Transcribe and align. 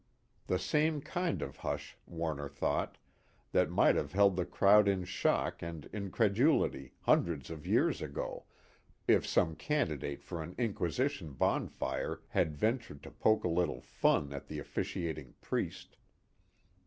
The 0.47 0.57
same 0.57 0.99
kind 1.01 1.43
of 1.43 1.57
hush, 1.57 1.95
Warner 2.07 2.49
thought, 2.49 2.97
that 3.51 3.69
might 3.69 3.95
have 3.95 4.13
held 4.13 4.35
the 4.35 4.47
crowd 4.47 4.87
in 4.87 5.03
shock 5.05 5.61
and 5.61 5.87
incredulity, 5.93 6.95
hundreds 7.01 7.51
of 7.51 7.67
years 7.67 8.01
ago, 8.01 8.45
if 9.07 9.27
some 9.27 9.55
candidate 9.55 10.23
for 10.23 10.41
an 10.41 10.55
Inquisition 10.57 11.33
bonfire 11.33 12.21
had 12.29 12.57
ventured 12.57 13.03
to 13.03 13.11
poke 13.11 13.43
a 13.43 13.47
little 13.47 13.81
fun 13.81 14.33
at 14.33 14.47
the 14.47 14.57
officiating 14.57 15.35
priest. 15.39 15.95